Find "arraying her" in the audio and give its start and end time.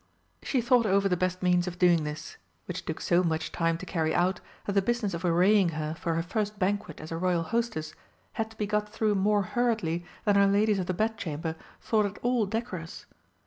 5.23-5.93